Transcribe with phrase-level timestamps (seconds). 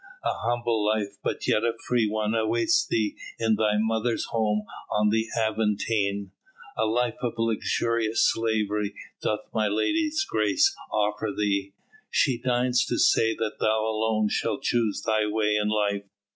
[0.25, 5.09] A humble life but yet a free one awaits thee in thy mother's home on
[5.11, 6.31] the Aventine;
[6.75, 11.73] a life of luxurious slavery doth my lady's grace offer thee.
[12.09, 16.05] She deigns to say that thou alone shalt choose thy way in life.